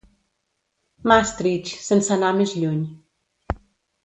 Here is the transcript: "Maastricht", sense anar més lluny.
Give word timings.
"Maastricht", 1.11 1.69
sense 1.91 2.11
anar 2.17 2.33
més 2.41 2.57
lluny. 2.63 2.81